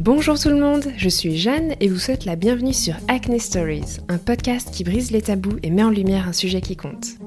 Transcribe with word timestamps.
Bonjour 0.00 0.38
tout 0.38 0.48
le 0.48 0.58
monde, 0.58 0.86
je 0.96 1.10
suis 1.10 1.36
Jeanne 1.36 1.74
et 1.78 1.86
vous 1.86 1.98
souhaite 1.98 2.24
la 2.24 2.34
bienvenue 2.34 2.72
sur 2.72 2.94
Acne 3.06 3.38
Stories, 3.38 3.98
un 4.08 4.16
podcast 4.16 4.70
qui 4.72 4.82
brise 4.82 5.10
les 5.10 5.20
tabous 5.20 5.58
et 5.62 5.68
met 5.68 5.82
en 5.82 5.90
lumière 5.90 6.26
un 6.26 6.32
sujet 6.32 6.62
qui 6.62 6.74
compte. 6.74 7.18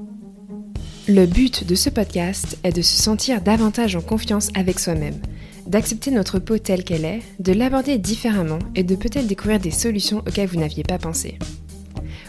Le 1.07 1.27
but 1.27 1.67
de 1.67 1.75
ce 1.75 1.91
podcast 1.91 2.57
est 2.63 2.75
de 2.75 2.81
se 2.81 2.99
sentir 2.99 3.41
davantage 3.41 3.95
en 3.95 4.01
confiance 4.01 4.49
avec 4.55 4.79
soi-même, 4.79 5.21
d'accepter 5.67 6.09
notre 6.09 6.39
peau 6.39 6.57
telle 6.57 6.83
qu'elle 6.83 7.05
est, 7.05 7.21
de 7.37 7.53
l'aborder 7.53 7.99
différemment 7.99 8.57
et 8.73 8.81
de 8.81 8.95
peut-être 8.95 9.27
découvrir 9.27 9.59
des 9.59 9.69
solutions 9.69 10.23
auxquelles 10.27 10.49
vous 10.49 10.59
n'aviez 10.59 10.81
pas 10.81 10.97
pensé. 10.97 11.37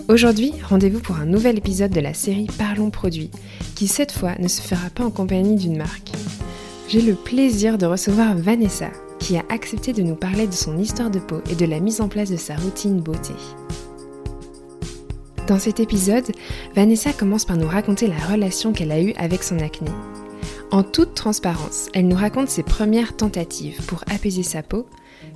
Aujourd'hui, 0.08 0.53
rendez-vous 0.68 1.00
pour 1.00 1.17
un 1.17 1.25
nouvel 1.25 1.57
épisode 1.57 1.93
de 1.93 2.00
la 2.00 2.13
série 2.13 2.49
Parlons 2.58 2.90
produits, 2.90 3.31
qui 3.75 3.89
cette 3.89 4.13
fois 4.13 4.35
ne 4.39 4.49
se 4.49 4.61
fera 4.61 4.90
pas 4.90 5.07
en 5.07 5.11
compagnie 5.11 5.57
d'une 5.57 5.79
marque. 5.79 6.13
J'ai 6.90 7.00
le 7.00 7.14
plaisir 7.14 7.79
de 7.79 7.86
recevoir 7.86 8.36
Vanessa, 8.36 8.90
qui 9.25 9.39
a 9.39 9.45
accepté 9.49 9.95
de 9.95 10.03
nous 10.03 10.17
parler 10.17 10.46
de 10.46 10.53
son 10.53 10.77
histoire 10.77 11.11
de 11.11 11.19
peau 11.19 11.41
et 11.49 11.55
de 11.55 11.64
la 11.64 11.81
mise 11.81 12.03
en 12.03 12.09
place 12.09 12.29
de 12.29 12.37
sa 12.37 12.57
routine 12.57 13.01
beauté. 13.01 13.33
Dans 15.47 15.59
cet 15.59 15.81
épisode, 15.81 16.31
Vanessa 16.75 17.11
commence 17.14 17.47
par 17.47 17.57
nous 17.57 17.67
raconter 17.67 18.07
la 18.07 18.19
relation 18.19 18.75
qu'elle 18.75 18.93
a 18.93 19.00
eue 19.00 19.14
avec 19.17 19.43
son 19.43 19.61
acné. 19.61 19.91
En 20.71 20.83
toute 20.83 21.14
transparence, 21.14 21.89
elle 21.95 22.07
nous 22.07 22.17
raconte 22.17 22.50
ses 22.50 22.63
premières 22.63 23.17
tentatives 23.17 23.81
pour 23.87 24.05
apaiser 24.14 24.43
sa 24.43 24.63
peau, 24.63 24.87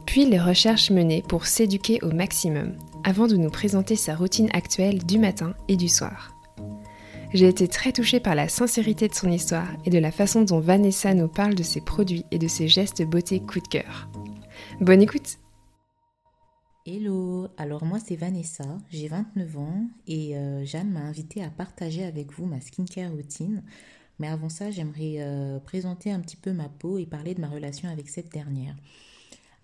puis 0.05 0.27
les 0.27 0.39
recherches 0.39 0.91
menées 0.91 1.25
pour 1.27 1.47
s'éduquer 1.47 1.98
au 2.02 2.11
maximum, 2.11 2.75
avant 3.05 3.27
de 3.27 3.36
nous 3.36 3.50
présenter 3.50 3.97
sa 3.97 4.14
routine 4.14 4.50
actuelle 4.52 5.02
du 5.02 5.19
matin 5.19 5.55
et 5.66 5.77
du 5.77 5.89
soir. 5.89 6.38
J'ai 7.34 7.46
été 7.46 7.68
très 7.68 7.92
touchée 7.92 8.20
par 8.20 8.34
la 8.34 8.48
sincérité 8.48 9.06
de 9.06 9.14
son 9.14 9.30
histoire 9.30 9.69
et 9.84 9.91
de 9.91 9.98
la 9.98 10.10
façon 10.10 10.42
dont 10.45 10.60
Vanessa 10.60 11.12
nous 11.12 11.28
parle 11.28 11.55
de 11.55 11.62
ses 11.62 11.82
produits 11.82 12.24
et 12.30 12.38
de 12.38 12.48
ses 12.48 12.69
gestes 12.69 13.02
beauté 13.02 13.41
coup 13.41 13.61
de 13.61 13.69
cœur. 13.69 14.08
Bonne 14.80 15.02
écoute 15.02 15.39
Hello, 16.86 17.48
alors 17.58 17.84
moi 17.84 17.98
c'est 18.02 18.17
Vanessa, 18.17 18.64
j'ai 18.89 19.08
29 19.08 19.58
ans 19.58 19.84
et 20.06 20.39
euh, 20.39 20.64
Jeanne 20.64 20.91
m'a 20.91 21.00
invité 21.00 21.44
à 21.44 21.50
partager 21.50 22.02
avec 22.02 22.33
vous 22.33 22.47
ma 22.47 22.62
skincare 22.62 23.12
routine. 23.12 23.62
Mais 24.19 24.28
avant 24.28 24.48
ça, 24.48 24.70
j'aimerais 24.70 25.17
euh, 25.19 25.58
présenter 25.61 26.11
un 26.11 26.20
petit 26.20 26.39
peu 26.39 26.55
ma 26.55 26.70
peau 26.70 26.97
et 26.97 27.05
parler 27.05 27.34
de 27.34 27.42
ma 27.42 27.48
relation 27.48 27.91
avec 27.91 28.08
cette 28.08 28.33
dernière. 28.33 28.74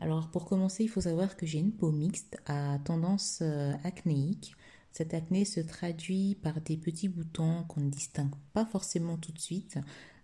Alors 0.00 0.28
pour 0.28 0.44
commencer, 0.44 0.84
il 0.84 0.88
faut 0.88 1.00
savoir 1.00 1.34
que 1.34 1.47
j'ai 1.47 1.60
une 1.60 1.72
peau 1.72 1.91
mixte 1.91 2.36
à 2.44 2.78
tendance 2.84 3.38
euh, 3.41 3.72
acnéique. 3.84 4.55
Cette 4.95 5.12
acné 5.12 5.45
se 5.45 5.59
traduit 5.59 6.37
par 6.37 6.61
des 6.61 6.77
petits 6.77 7.09
boutons 7.09 7.64
qu'on 7.64 7.81
ne 7.81 7.91
distingue 7.91 8.31
pas 8.53 8.64
forcément 8.64 9.17
tout 9.17 9.33
de 9.33 9.41
suite, 9.41 9.77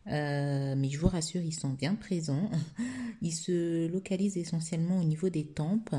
euh, 0.06 0.76
mais 0.76 0.88
je 0.88 0.98
vous 1.00 1.08
rassure, 1.08 1.42
ils 1.42 1.52
sont 1.52 1.70
bien 1.70 1.96
présents. 1.96 2.48
Ils 3.20 3.32
se 3.32 3.88
localisent 3.88 4.36
essentiellement 4.36 5.00
au 5.00 5.02
niveau 5.02 5.28
des 5.28 5.44
tempes, 5.44 5.94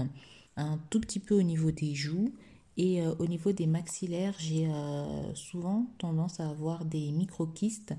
un 0.55 0.79
tout 0.89 1.01
petit 1.01 1.19
peu 1.19 1.37
au 1.37 1.41
niveau 1.43 1.71
des 1.71 1.93
joues 1.93 2.33
et 2.77 3.01
euh, 3.01 3.13
au 3.19 3.27
niveau 3.27 3.51
des 3.51 3.67
maxillaires, 3.67 4.35
j'ai 4.39 4.67
euh, 4.67 5.35
souvent 5.35 5.87
tendance 5.97 6.39
à 6.39 6.49
avoir 6.49 6.85
des 6.85 7.11
micro-kystes, 7.11 7.93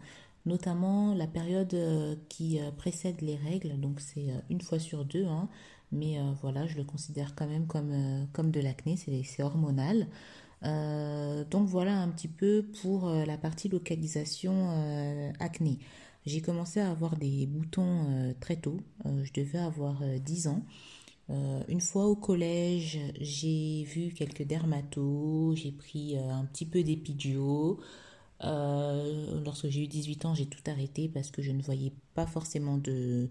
notamment 0.47 1.15
la 1.15 1.27
période 1.27 1.77
qui 2.31 2.59
précède 2.79 3.21
les 3.21 3.37
règles, 3.37 3.79
donc 3.79 4.01
c'est 4.01 4.31
une 4.49 4.63
fois 4.63 4.79
sur 4.79 5.05
deux, 5.05 5.27
hein. 5.27 5.49
mais 5.93 6.19
voilà, 6.41 6.67
je 6.67 6.79
le 6.79 6.83
considère 6.83 7.37
quand 7.37 7.47
même 7.47 7.69
comme, 7.69 8.27
comme 8.33 8.51
de 8.51 8.59
l'acné, 8.59 8.97
c'est 8.97 9.43
hormonal. 9.43 10.09
Euh, 10.65 11.45
donc 11.51 11.69
voilà 11.69 11.99
un 12.01 12.09
petit 12.09 12.29
peu 12.29 12.65
pour 12.83 13.09
euh, 13.09 13.25
la 13.25 13.37
partie 13.37 13.69
localisation 13.69 14.71
euh, 14.71 15.33
acné. 15.41 15.79
J'ai 16.25 16.41
commencé 16.41 16.79
à 16.81 16.91
avoir 16.91 17.17
des 17.17 17.47
boutons 17.47 18.35
très 18.41 18.55
tôt, 18.55 18.79
je 19.05 19.33
devais 19.33 19.59
avoir 19.59 20.05
10 20.21 20.47
ans. 20.47 20.63
une 21.69 21.81
fois 21.81 22.07
au 22.07 22.15
collège, 22.15 23.01
j'ai 23.21 23.83
vu 23.85 24.13
quelques 24.15 24.45
dermatos, 24.45 25.57
j'ai 25.57 25.73
pris 25.73 26.17
un 26.17 26.45
petit 26.45 26.65
peu 26.65 26.85
d'épidio. 26.85 27.81
lorsque 28.41 29.69
j'ai 29.69 29.83
eu 29.83 29.89
18 29.89 30.25
ans, 30.27 30.35
j'ai 30.37 30.47
tout 30.47 30.63
arrêté 30.71 31.09
parce 31.09 31.33
que 31.33 31.43
je 31.43 31.51
ne 31.51 31.61
voyais 31.61 31.93
pas 32.15 32.27
forcément 32.27 32.79
de, 32.79 33.29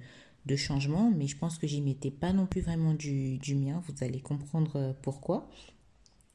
changement, 0.57 1.11
mais 1.15 1.27
je 1.27 1.37
pense 1.37 1.57
que 1.57 1.67
j'y 1.67 1.79
mettais 1.79 2.11
pas 2.11 2.33
non 2.33 2.45
plus 2.45 2.59
vraiment 2.59 2.93
du 2.93 3.55
mien, 3.55 3.81
vous 3.87 4.03
allez 4.03 4.19
comprendre 4.19 4.93
pourquoi. 5.01 5.49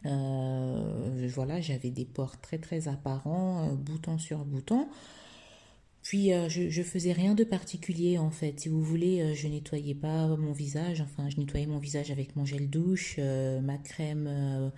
Euh, 0.06 1.28
voilà, 1.34 1.60
j'avais 1.60 1.90
des 1.90 2.04
pores 2.04 2.40
très 2.40 2.58
très 2.58 2.88
apparents, 2.88 3.68
euh, 3.68 3.74
bouton 3.74 4.18
sur 4.18 4.44
bouton. 4.44 4.88
Puis 6.02 6.32
euh, 6.32 6.48
je, 6.48 6.70
je 6.70 6.82
faisais 6.82 7.12
rien 7.12 7.34
de 7.34 7.44
particulier 7.44 8.18
en 8.18 8.30
fait. 8.30 8.60
Si 8.60 8.68
vous 8.68 8.82
voulez, 8.82 9.34
je 9.34 9.48
nettoyais 9.48 9.94
pas 9.94 10.28
mon 10.36 10.52
visage. 10.52 11.00
Enfin, 11.00 11.28
je 11.28 11.38
nettoyais 11.38 11.66
mon 11.66 11.78
visage 11.78 12.10
avec 12.10 12.36
mon 12.36 12.44
gel 12.44 12.70
douche, 12.70 13.18
ma 13.18 13.78
crème 13.78 14.72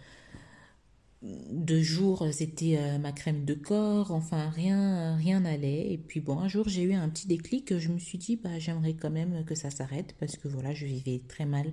de 1.23 1.81
jour, 1.83 2.27
c'était 2.33 2.79
ma 2.99 3.13
crème 3.13 3.45
de 3.45 3.55
corps. 3.55 4.13
Enfin, 4.13 4.49
rien 4.51 5.17
rien 5.17 5.41
n'allait. 5.41 5.93
Et 5.93 5.99
puis 5.99 6.21
bon, 6.21 6.39
un 6.39 6.49
jour, 6.49 6.69
j'ai 6.69 6.83
eu 6.83 6.95
un 6.95 7.09
petit 7.11 7.27
déclic. 7.27 7.77
Je 7.79 7.91
me 7.91 7.99
suis 7.99 8.19
dit, 8.19 8.37
bah 8.37 8.59
j'aimerais 8.59 8.95
quand 8.95 9.11
même 9.11 9.45
que 9.45 9.55
ça 9.55 9.71
s'arrête 9.71 10.15
parce 10.21 10.37
que 10.37 10.49
voilà, 10.49 10.73
je 10.73 10.87
vivais 10.87 11.21
très 11.29 11.45
mal 11.45 11.73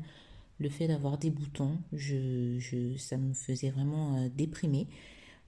le 0.60 0.70
fait 0.70 0.88
d'avoir 0.88 1.18
des 1.18 1.30
boutons, 1.30 1.78
ça 2.98 3.18
me 3.18 3.34
faisait 3.34 3.70
vraiment 3.70 4.18
euh, 4.18 4.30
déprimer. 4.34 4.88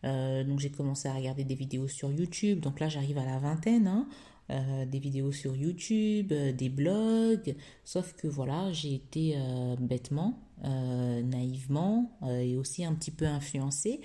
Euh, 0.04 0.44
donc 0.44 0.60
j'ai 0.60 0.70
commencé 0.70 1.08
à 1.08 1.14
regarder 1.14 1.44
des 1.44 1.56
vidéos 1.56 1.88
sur 1.88 2.12
YouTube. 2.12 2.60
Donc 2.60 2.80
là 2.80 2.90
j'arrive 2.90 3.18
à 3.18 3.26
la 3.26 3.40
vingtaine. 3.40 3.88
Hein. 3.88 4.08
Euh, 4.50 4.86
des 4.86 5.00
vidéos 5.00 5.32
sur 5.32 5.56
YouTube, 5.56 6.34
des 6.34 6.70
blogs. 6.70 7.56
Sauf 7.84 8.14
que 8.14 8.28
voilà, 8.28 8.72
j'ai 8.72 8.96
été 8.96 9.38
bêtement, 9.80 10.40
naïvement 10.64 12.18
et 12.30 12.56
aussi 12.56 12.86
un 12.86 12.94
petit 12.94 13.12
peu 13.12 13.26
influencée 13.26 14.02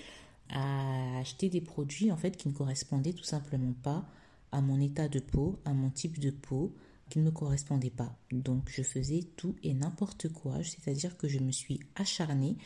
à 0.50 1.18
acheter 1.20 1.48
des 1.48 1.60
produits 1.60 2.10
en 2.10 2.16
fait 2.16 2.36
qui 2.36 2.48
ne 2.48 2.52
correspondaient 2.52 3.12
tout 3.12 3.24
simplement 3.24 3.72
pas 3.82 4.04
à 4.50 4.60
mon 4.60 4.80
état 4.80 5.08
de 5.08 5.18
peau, 5.18 5.58
à 5.64 5.72
mon 5.72 5.90
type 5.90 6.18
de 6.18 6.30
peau, 6.30 6.74
ne 7.18 7.24
me 7.24 7.30
correspondait 7.30 7.90
pas. 7.90 8.16
Donc 8.30 8.70
je 8.70 8.82
faisais 8.82 9.24
tout 9.36 9.54
et 9.62 9.74
n'importe 9.74 10.28
quoi, 10.28 10.62
c'est-à-dire 10.62 11.16
que 11.16 11.28
je 11.28 11.38
me 11.38 11.52
suis 11.52 11.80
acharnée 11.96 12.56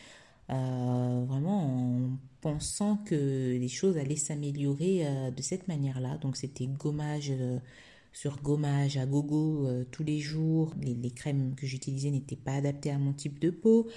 euh, 0.49 1.25
vraiment 1.27 1.65
en 1.65 2.19
pensant 2.41 2.99
que 2.99 3.57
les 3.59 3.69
choses 3.69 3.99
allaient 3.99 4.15
s'améliorer 4.15 5.05
euh, 5.05 5.31
de 5.31 5.43
cette 5.43 5.67
manière-là. 5.67 6.19
Donc 6.19 6.37
c'était 6.37 6.67
gommage 6.67 7.33
euh, 7.33 7.59
sur 8.13 8.41
gommage 8.41 8.97
à 8.97 9.07
gogo 9.07 9.69
tous 9.91 10.05
les 10.05 10.21
jours. 10.21 10.73
Les, 10.81 10.95
les 10.95 11.11
crèmes 11.11 11.55
que 11.55 11.67
j'utilisais 11.67 12.11
n'étaient 12.11 12.37
pas 12.37 12.55
adaptées 12.55 12.91
à 12.91 12.99
mon 12.99 13.13
type 13.13 13.39
de 13.41 13.51
peau. 13.51 13.89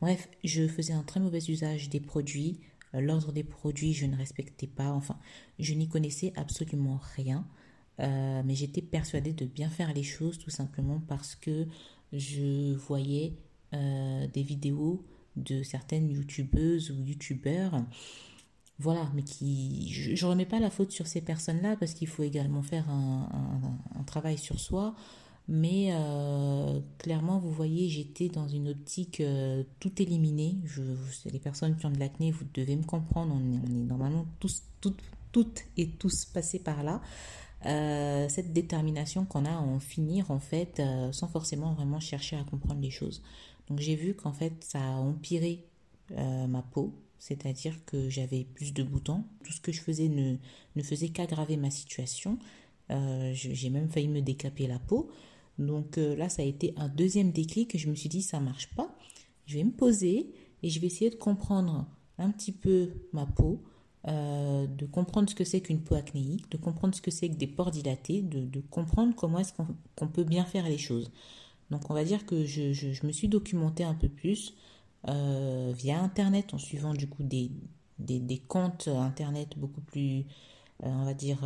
Bref, 0.00 0.28
je 0.44 0.68
faisais 0.68 0.92
un 0.92 1.02
très 1.02 1.20
mauvais 1.20 1.40
usage 1.48 1.88
des 1.88 2.00
produits. 2.00 2.60
L'ordre 2.92 3.32
des 3.32 3.42
produits, 3.42 3.92
je 3.92 4.06
ne 4.06 4.16
respectais 4.16 4.68
pas. 4.68 4.90
Enfin, 4.92 5.18
je 5.58 5.74
n'y 5.74 5.88
connaissais 5.88 6.32
absolument 6.36 7.00
rien. 7.16 7.44
Euh, 8.00 8.42
mais 8.44 8.54
j'étais 8.54 8.82
persuadée 8.82 9.32
de 9.32 9.46
bien 9.46 9.68
faire 9.68 9.92
les 9.94 10.02
choses 10.02 10.38
tout 10.38 10.50
simplement 10.50 11.00
parce 11.06 11.36
que 11.36 11.66
je 12.12 12.74
voyais 12.74 13.34
euh, 13.72 14.26
des 14.32 14.42
vidéos 14.42 15.04
de 15.36 15.62
certaines 15.62 16.10
youtubeuses 16.10 16.90
ou 16.90 17.00
youtubeurs. 17.04 17.84
Voilà, 18.80 19.08
mais 19.14 19.22
qui. 19.22 19.88
Je 19.92 20.24
ne 20.24 20.30
remets 20.30 20.46
pas 20.46 20.58
la 20.58 20.70
faute 20.70 20.90
sur 20.90 21.06
ces 21.06 21.20
personnes-là 21.20 21.76
parce 21.76 21.94
qu'il 21.94 22.08
faut 22.08 22.24
également 22.24 22.62
faire 22.62 22.88
un, 22.90 24.02
travail 24.06 24.36
sur 24.38 24.58
soi. 24.58 24.94
Mais 25.46 25.90
euh, 25.92 26.80
clairement, 26.98 27.38
vous 27.38 27.52
voyez, 27.52 27.88
j'étais 27.88 28.28
dans 28.28 28.48
une 28.48 28.68
optique 28.68 29.22
tout 29.78 30.02
éliminée. 30.02 30.56
Je, 30.64 30.82
les 31.30 31.38
personnes 31.38 31.76
qui 31.76 31.86
ont 31.86 31.90
de 31.90 32.00
l'acné, 32.00 32.32
vous 32.32 32.46
devez 32.52 32.74
me 32.74 32.82
comprendre. 32.82 33.34
On 33.36 33.52
est, 33.52 33.68
normalement 33.68 34.26
tous, 34.40 34.62
toutes 34.80 35.64
et 35.76 35.88
tous 35.90 36.24
passés 36.24 36.58
par 36.58 36.82
là. 36.82 37.00
Euh, 37.66 38.28
cette 38.28 38.52
détermination 38.52 39.24
qu'on 39.24 39.46
a 39.46 39.52
à 39.52 39.58
en 39.58 39.80
finir 39.80 40.30
en 40.30 40.38
fait 40.38 40.80
euh, 40.80 41.12
sans 41.12 41.28
forcément 41.28 41.72
vraiment 41.72 41.98
chercher 41.98 42.36
à 42.36 42.44
comprendre 42.44 42.80
les 42.80 42.90
choses. 42.90 43.22
Donc 43.68 43.80
j'ai 43.80 43.94
vu 43.94 44.14
qu'en 44.14 44.34
fait 44.34 44.52
ça 44.60 44.80
a 44.80 44.96
empiré 44.96 45.64
euh, 46.10 46.46
ma 46.46 46.60
peau, 46.60 46.92
c'est-à-dire 47.18 47.74
que 47.86 48.10
j'avais 48.10 48.44
plus 48.54 48.74
de 48.74 48.82
boutons. 48.82 49.24
Tout 49.44 49.52
ce 49.52 49.62
que 49.62 49.72
je 49.72 49.80
faisais 49.80 50.08
ne, 50.08 50.36
ne 50.76 50.82
faisait 50.82 51.08
qu'aggraver 51.08 51.56
ma 51.56 51.70
situation. 51.70 52.38
j'ai 52.90 53.70
même 53.70 53.88
failli 53.88 54.08
me 54.08 54.20
décaper 54.20 54.66
la 54.66 54.78
peau. 54.78 55.10
Donc 55.58 55.96
là 55.96 56.28
ça 56.28 56.42
a 56.42 56.44
été 56.44 56.74
un 56.76 56.88
deuxième 56.88 57.30
déclic 57.30 57.78
je 57.78 57.88
me 57.88 57.94
suis 57.94 58.10
dit 58.10 58.20
ça 58.20 58.40
marche 58.40 58.68
pas. 58.74 58.94
Je 59.46 59.56
vais 59.56 59.64
me 59.64 59.72
poser 59.72 60.34
et 60.62 60.68
je 60.68 60.80
vais 60.80 60.88
essayer 60.88 61.08
de 61.08 61.16
comprendre 61.16 61.86
un 62.18 62.30
petit 62.30 62.52
peu 62.52 62.90
ma 63.12 63.24
peau, 63.24 63.62
euh, 64.06 64.66
de 64.66 64.84
comprendre 64.84 65.30
ce 65.30 65.34
que 65.34 65.44
c'est 65.44 65.60
qu'une 65.62 65.80
peau 65.80 65.94
acnéique, 65.94 66.50
de 66.50 66.58
comprendre 66.58 66.94
ce 66.94 67.00
que 67.00 67.10
c'est 67.10 67.28
que 67.30 67.36
des 67.36 67.46
pores 67.46 67.70
dilatés, 67.70 68.20
de, 68.20 68.60
comprendre 68.70 69.14
comment 69.16 69.38
est-ce 69.38 69.54
qu'on 69.96 70.08
peut 70.08 70.24
bien 70.24 70.44
faire 70.44 70.68
les 70.68 70.76
choses. 70.78 71.10
Donc 71.70 71.90
on 71.90 71.94
va 71.94 72.04
dire 72.04 72.26
que 72.26 72.44
je, 72.44 73.06
me 73.06 73.12
suis 73.12 73.28
documentée 73.28 73.84
un 73.84 73.94
peu 73.94 74.08
plus 74.08 74.54
euh, 75.08 75.72
via 75.74 76.00
Internet 76.00 76.52
en 76.52 76.58
suivant 76.58 76.92
du 76.92 77.08
coup 77.08 77.22
des, 77.22 77.50
des, 77.98 78.38
comptes 78.46 78.88
Internet 78.88 79.56
beaucoup 79.56 79.80
plus, 79.80 80.18
euh, 80.20 80.22
on 80.82 81.04
va 81.04 81.14
dire, 81.14 81.38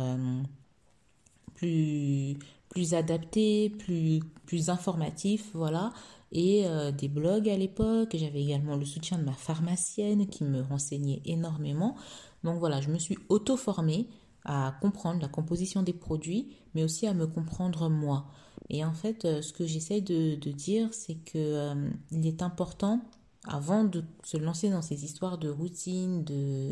plus, 1.55 2.37
plus 2.69 2.93
adapté, 2.93 3.69
plus, 3.69 4.19
plus 4.45 4.69
informatif, 4.69 5.49
voilà. 5.53 5.91
Et 6.31 6.67
euh, 6.67 6.91
des 6.91 7.07
blogs 7.07 7.49
à 7.49 7.57
l'époque. 7.57 8.15
J'avais 8.15 8.41
également 8.43 8.75
le 8.75 8.85
soutien 8.85 9.17
de 9.17 9.23
ma 9.23 9.33
pharmacienne 9.33 10.27
qui 10.27 10.43
me 10.43 10.61
renseignait 10.61 11.21
énormément. 11.25 11.95
Donc 12.43 12.59
voilà, 12.59 12.81
je 12.81 12.89
me 12.89 12.99
suis 12.99 13.17
auto-formée 13.29 14.07
à 14.45 14.75
comprendre 14.81 15.21
la 15.21 15.27
composition 15.27 15.83
des 15.83 15.93
produits, 15.93 16.55
mais 16.73 16.83
aussi 16.83 17.07
à 17.07 17.13
me 17.13 17.27
comprendre 17.27 17.89
moi. 17.89 18.27
Et 18.69 18.85
en 18.85 18.93
fait, 18.93 19.25
euh, 19.25 19.41
ce 19.41 19.51
que 19.51 19.65
j'essaie 19.65 20.01
de, 20.01 20.35
dire, 20.35 20.93
c'est 20.93 21.15
que 21.15 21.37
euh, 21.37 21.89
il 22.11 22.25
est 22.27 22.41
important, 22.43 23.01
avant 23.45 23.83
de 23.83 24.03
se 24.23 24.37
lancer 24.37 24.69
dans 24.69 24.81
ces 24.81 25.05
histoires 25.05 25.37
de 25.37 25.49
routine 25.49 26.25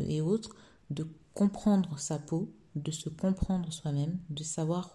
et 0.08 0.20
autres, 0.20 0.54
de 0.90 1.08
comprendre 1.34 1.98
sa 1.98 2.18
peau, 2.18 2.52
de 2.76 2.90
se 2.90 3.08
comprendre 3.08 3.72
soi-même, 3.72 4.18
de 4.30 4.44
savoir 4.44 4.94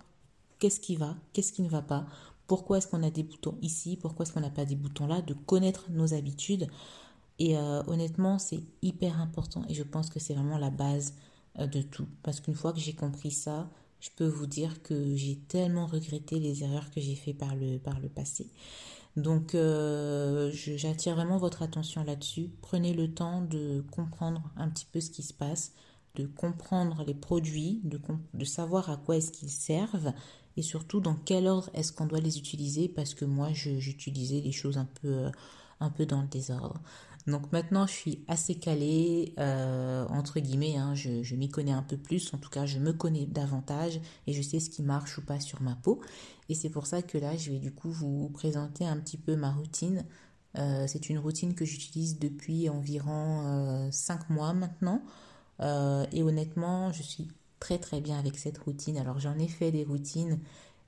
qu'est-ce 0.60 0.80
qui 0.80 0.96
va, 0.96 1.16
qu'est-ce 1.34 1.54
qui 1.54 1.62
ne 1.62 1.70
va 1.70 1.82
pas, 1.82 2.06
pourquoi 2.48 2.78
est-ce 2.78 2.88
qu'on 2.88 3.04
a 3.04 3.10
des 3.10 3.24
boutons 3.24 3.58
ici, 3.62 3.98
pourquoi 3.98 4.24
est-ce 4.26 4.34
qu'on 4.34 4.42
n'a 4.42 4.50
pas 4.50 4.66
des 4.66 4.76
boutons 4.76 5.08
là, 5.08 5.22
de 5.22 5.34
connaître 5.34 5.86
nos 5.90 6.14
habitudes. 6.14 6.68
Et 7.40 7.58
euh, 7.58 7.82
honnêtement, 7.88 8.38
c'est 8.38 8.62
hyper 8.82 9.20
important 9.20 9.64
et 9.70 9.74
je 9.74 9.84
pense 9.84 10.10
que 10.10 10.20
c'est 10.20 10.34
vraiment 10.34 10.58
la 10.58 10.70
base 10.70 11.14
de 11.58 11.82
tout. 11.82 12.08
Parce 12.24 12.40
qu'une 12.40 12.56
fois 12.56 12.74
que 12.74 12.80
j'ai 12.80 12.94
compris 12.94 13.32
ça, 13.32 13.70
je 14.04 14.10
peux 14.16 14.28
vous 14.28 14.48
dire 14.48 14.84
que 14.84 15.16
j'ai 15.16 15.38
tellement 15.38 15.86
regretté 15.86 16.38
les 16.38 16.64
erreurs 16.64 16.92
que 16.92 17.00
j'ai 17.00 17.16
fait 17.16 17.34
par 17.34 17.56
le, 17.56 17.78
par 17.78 18.00
le 18.02 18.10
passé. 18.10 18.50
Donc 19.16 19.56
euh, 19.56 20.52
j'attire 20.52 21.16
vraiment 21.16 21.38
votre 21.38 21.62
attention 21.62 22.04
là-dessus. 22.04 22.50
Prenez 22.62 22.94
le 22.94 23.14
temps 23.14 23.42
de 23.42 23.82
comprendre 23.92 24.42
un 24.58 24.70
petit 24.70 24.88
peu 24.92 25.00
ce 25.00 25.10
qui 25.10 25.24
se 25.24 25.34
passe, 25.34 25.72
de 26.16 26.26
comprendre 26.26 27.04
les 27.06 27.14
produits, 27.14 27.82
de, 27.84 28.46
savoir 28.46 28.90
à 28.90 28.98
quoi 28.98 29.18
est-ce 29.18 29.32
qu'ils 29.32 29.50
servent 29.50 30.14
et 30.56 30.62
surtout 30.62 31.00
dans 31.00 31.16
quel 31.16 31.48
ordre 31.48 31.70
est-ce 31.74 31.92
qu'on 31.92 32.06
doit 32.06 32.20
les 32.20 32.38
utiliser 32.38 32.88
parce 32.88 33.16
que 33.16 33.26
moi 33.26 33.50
j'utilisais 33.54 34.40
les 34.42 34.52
choses 34.52 34.78
un 34.78 34.88
peu, 35.02 35.32
un 35.80 35.90
peu 35.90 36.06
dans 36.06 36.22
le 36.22 36.28
désordre. 36.28 36.80
Donc 37.26 37.52
maintenant, 37.54 37.88
je 37.88 37.94
suis 37.94 38.26
assez 38.28 38.56
calée, 38.56 39.34
euh, 39.40 40.06
entre 40.10 40.40
guillemets, 40.40 40.76
hein, 40.76 40.94
je, 40.94 41.36
m'y 41.36 41.50
connais 41.50 41.72
un 41.72 41.82
peu 41.82 41.96
plus, 41.96 42.34
en 42.34 42.38
tout 42.38 42.50
cas, 42.50 42.66
je 42.66 42.80
me 42.80 42.92
connais 42.92 43.26
davantage 43.26 44.02
et 44.28 44.34
je 44.34 44.42
sais 44.42 44.60
ce 44.60 44.70
qui 44.70 44.84
marche 44.84 45.18
ou 45.18 45.22
pas 45.22 45.40
sur 45.40 45.62
ma 45.62 45.76
peau. 45.76 46.02
Et 46.50 46.56
c'est 46.56 46.70
pour 46.70 46.86
ça 46.86 47.02
que 47.02 47.18
là, 47.18 47.38
je 47.38 47.52
vais 47.52 47.60
du 47.60 47.72
coup 47.72 47.90
vous 47.90 48.30
présenter 48.30 48.86
un 48.86 48.98
petit 48.98 49.18
peu 49.18 49.38
ma 49.38 49.52
routine. 49.52 50.06
Euh, 50.58 50.86
c'est 50.88 51.10
une 51.10 51.18
routine 51.18 51.56
que 51.56 51.66
j'utilise 51.66 52.20
depuis 52.20 52.70
environ 52.70 53.90
5 53.92 54.20
euh, 54.20 54.34
mois 54.34 54.54
maintenant. 54.54 55.02
Et 55.64 56.24
honnêtement, 56.24 56.92
je 56.92 57.02
suis 57.04 57.30
très 57.60 57.78
très 57.78 58.02
bien 58.02 58.20
avec 58.20 58.38
cette 58.38 58.58
routine. 58.58 58.98
Alors 58.98 59.20
j'en 59.20 59.38
ai 59.40 59.48
fait 59.48 59.72
des 59.72 59.86
routines 59.86 60.40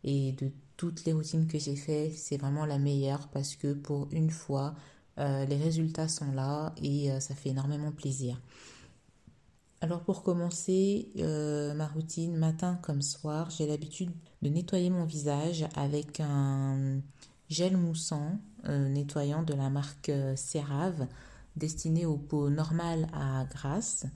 et 0.04 0.33
de 0.33 0.51
toutes 0.77 1.06
les 1.06 1.13
routines 1.13 1.48
que 1.48 1.57
j'ai 1.57 1.75
fait, 1.75 2.12
c'est 2.16 2.38
vraiment 2.38 2.66
la 2.66 2.77
meilleure 2.77 3.27
parce 3.30 3.56
que 3.56 3.74
pour 3.74 4.07
une 4.12 4.30
fois, 4.30 4.75
euh, 5.18 5.45
les 5.45 5.56
résultats 5.56 6.07
sont 6.07 6.31
là 6.33 6.74
et 6.81 7.12
euh, 7.12 7.19
ça 7.19 7.33
fait 7.36 7.50
énormément 7.50 7.92
plaisir. 7.92 8.42
Alors 9.81 10.01
pour 10.01 10.24
commencer 10.24 11.10
euh, 11.19 11.74
ma 11.74 11.88
routine 11.88 12.36
matin 12.36 12.78
comme 12.81 13.01
soir, 13.01 13.50
j'ai 13.51 13.68
l'habitude 13.68 14.12
de 14.42 14.50
nettoyer 14.50 14.89
mon 14.89 15.06
visage 15.06 15.66
avec 15.75 16.19
un 16.19 17.00
gel 17.50 17.78
moussant 17.78 18.39
nettoyant 18.68 19.44
de 19.44 19.54
la 19.54 19.69
marque 19.69 20.12
CeraVe 20.36 21.07
destiné 21.56 22.07
aux 22.07 22.18
peaux 22.18 22.50
normales 22.50 23.07
à 23.13 23.45
grasses. 23.45 24.07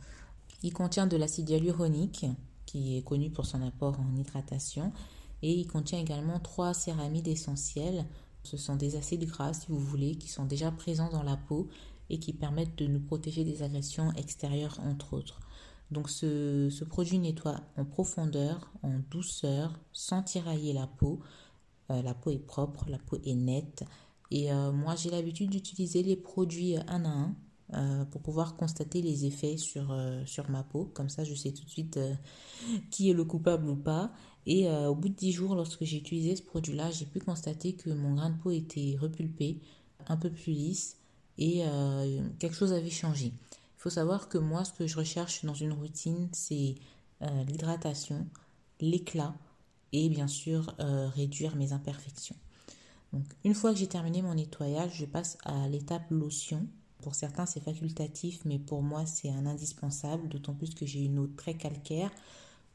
Il 0.63 0.73
contient 0.73 1.07
de 1.07 1.17
l'acide 1.17 1.49
hyaluronique 1.49 2.25
qui 2.65 2.97
est 2.97 3.01
connu 3.01 3.29
pour 3.29 3.45
son 3.45 3.61
apport 3.61 3.99
en 3.99 4.15
hydratation 4.15 4.91
et 5.41 5.53
il 5.53 5.67
contient 5.67 5.99
également 5.99 6.39
trois 6.39 6.73
céramides 6.73 7.27
essentielles 7.27 8.05
ce 8.43 8.57
sont 8.57 8.75
des 8.75 8.95
acides 8.95 9.25
gras, 9.25 9.53
si 9.53 9.67
vous 9.69 9.79
voulez, 9.79 10.15
qui 10.15 10.29
sont 10.29 10.45
déjà 10.45 10.71
présents 10.71 11.11
dans 11.11 11.23
la 11.23 11.37
peau 11.37 11.67
et 12.09 12.19
qui 12.19 12.33
permettent 12.33 12.77
de 12.77 12.87
nous 12.87 12.99
protéger 12.99 13.43
des 13.43 13.61
agressions 13.63 14.11
extérieures, 14.13 14.79
entre 14.79 15.13
autres. 15.13 15.39
Donc 15.91 16.09
ce, 16.09 16.83
produit 16.85 17.19
nettoie 17.19 17.61
en 17.77 17.85
profondeur, 17.85 18.71
en 18.83 18.99
douceur, 19.09 19.79
sans 19.91 20.23
tirailler 20.23 20.73
la 20.73 20.87
peau. 20.87 21.19
Euh, 21.91 22.01
la 22.01 22.13
peau 22.13 22.31
est 22.31 22.39
propre, 22.39 22.85
la 22.89 22.99
peau 22.99 23.17
est 23.23 23.35
nette. 23.35 23.83
Et 24.31 24.51
euh, 24.51 24.71
moi, 24.71 24.95
j'ai 24.95 25.09
l'habitude 25.09 25.49
d'utiliser 25.49 26.03
les 26.03 26.15
produits 26.15 26.77
un 26.77 27.05
à 27.05 27.09
un 27.09 27.35
euh, 27.73 28.05
pour 28.05 28.21
pouvoir 28.21 28.55
constater 28.55 29.01
les 29.01 29.25
effets 29.25 29.57
sur, 29.57 29.95
sur 30.25 30.49
ma 30.49 30.63
peau. 30.63 30.89
Comme 30.93 31.09
ça, 31.09 31.23
je 31.23 31.33
sais 31.33 31.51
tout 31.51 31.65
de 31.65 31.69
suite 31.69 31.99
qui 32.91 33.09
est 33.09 33.13
le 33.13 33.23
coupable 33.23 33.69
ou 33.69 33.75
pas. 33.75 34.11
Et 34.45 34.67
euh, 34.67 34.87
au 34.87 34.95
bout 34.95 35.09
de 35.09 35.13
10 35.13 35.31
jours, 35.31 35.55
lorsque 35.55 35.83
j'ai 35.83 35.97
utilisé 35.97 36.35
ce 36.35 36.41
produit-là, 36.41 36.91
j'ai 36.91 37.05
pu 37.05 37.19
constater 37.19 37.73
que 37.73 37.91
mon 37.91 38.15
grain 38.15 38.31
de 38.31 38.37
peau 38.37 38.51
était 38.51 38.97
repulpé, 38.99 39.59
un 40.07 40.17
peu 40.17 40.31
plus 40.31 40.53
lisse 40.53 40.97
et 41.37 41.63
euh, 41.65 42.27
quelque 42.39 42.55
chose 42.55 42.73
avait 42.73 42.89
changé. 42.89 43.27
Il 43.27 43.81
faut 43.81 43.91
savoir 43.91 44.27
que 44.27 44.39
moi, 44.39 44.65
ce 44.65 44.73
que 44.73 44.87
je 44.87 44.97
recherche 44.97 45.45
dans 45.45 45.53
une 45.53 45.71
routine, 45.71 46.29
c'est 46.31 46.75
euh, 47.21 47.43
l'hydratation, 47.43 48.27
l'éclat 48.81 49.35
et 49.91 50.09
bien 50.09 50.27
sûr 50.27 50.75
réduire 51.15 51.55
mes 51.55 51.73
imperfections. 51.73 52.35
Donc, 53.11 53.25
une 53.43 53.55
fois 53.55 53.71
que 53.71 53.79
j'ai 53.79 53.87
terminé 53.87 54.21
mon 54.21 54.35
nettoyage, 54.35 54.91
je 54.95 55.05
passe 55.05 55.37
à 55.43 55.67
l'étape 55.67 56.09
lotion. 56.11 56.67
Pour 57.01 57.15
certains, 57.15 57.45
c'est 57.45 57.61
facultatif, 57.61 58.41
mais 58.45 58.59
pour 58.59 58.81
moi, 58.81 59.05
c'est 59.05 59.29
un 59.29 59.45
indispensable, 59.45 60.27
d'autant 60.27 60.53
plus 60.53 60.73
que 60.73 60.85
j'ai 60.85 60.99
une 60.99 61.19
eau 61.19 61.27
très 61.27 61.53
calcaire. 61.53 62.11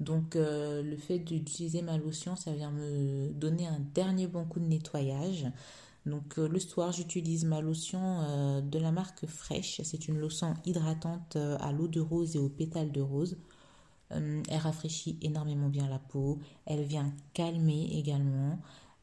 Donc 0.00 0.36
euh, 0.36 0.82
le 0.82 0.96
fait 0.96 1.18
d'utiliser 1.18 1.82
ma 1.82 1.98
lotion, 1.98 2.36
ça 2.36 2.52
vient 2.52 2.70
me 2.70 3.30
donner 3.32 3.66
un 3.66 3.80
dernier 3.94 4.26
bon 4.26 4.44
coup 4.44 4.60
de 4.60 4.66
nettoyage. 4.66 5.46
Donc 6.06 6.38
euh, 6.38 6.48
le 6.48 6.58
soir, 6.58 6.92
j'utilise 6.92 7.44
ma 7.44 7.60
lotion 7.60 8.20
euh, 8.22 8.60
de 8.60 8.78
la 8.78 8.92
marque 8.92 9.26
Fresh. 9.26 9.80
C'est 9.84 10.08
une 10.08 10.18
lotion 10.18 10.54
hydratante 10.64 11.36
à 11.36 11.72
l'eau 11.72 11.88
de 11.88 12.00
rose 12.00 12.36
et 12.36 12.38
aux 12.38 12.48
pétales 12.48 12.92
de 12.92 13.00
rose. 13.00 13.36
elle 14.10 14.42
rafraîchit 14.58 15.18
énormément 15.22 15.68
bien 15.68 15.88
la 15.88 15.98
peau. 15.98 16.40
Elle 16.66 16.84
vient 16.84 17.12
calmer 17.32 17.90
également 17.98 18.58